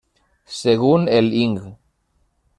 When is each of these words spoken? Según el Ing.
Según 0.47 1.07
el 1.09 1.31
Ing. 1.31 1.77